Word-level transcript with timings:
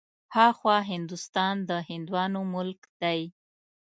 ها 0.35 0.45
خوا 0.57 0.77
هندوستان 0.91 1.55
د 1.69 1.71
هندوانو 1.89 2.41
ملک 2.53 2.81
دی. 3.01 3.21